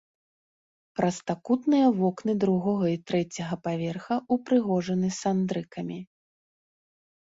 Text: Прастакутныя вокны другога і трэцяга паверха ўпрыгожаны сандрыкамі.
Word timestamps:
Прастакутныя 0.99 1.91
вокны 1.99 2.33
другога 2.45 2.85
і 2.95 3.03
трэцяга 3.13 3.55
паверха 3.71 4.15
ўпрыгожаны 4.33 5.07
сандрыкамі. 5.23 5.99